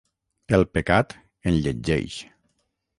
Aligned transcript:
El 0.57 0.65
pecat 0.77 1.15
enlletgeix. 1.53 2.21